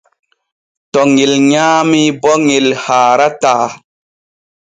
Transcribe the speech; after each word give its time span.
To 0.91 1.01
ŋel 1.13 1.33
nyaami 1.49 2.01
bo 2.21 2.31
ŋel 2.47 2.67
haarataa. 2.83 3.67